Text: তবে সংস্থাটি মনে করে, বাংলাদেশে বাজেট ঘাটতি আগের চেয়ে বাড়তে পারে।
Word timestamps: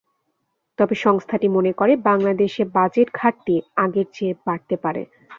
তবে 0.79 0.95
সংস্থাটি 0.97 1.47
মনে 1.47 1.71
করে, 1.73 1.93
বাংলাদেশে 2.09 2.63
বাজেট 2.75 3.07
ঘাটতি 3.13 3.55
আগের 3.75 4.07
চেয়ে 4.13 4.33
বাড়তে 4.45 4.75
পারে। 4.83 5.01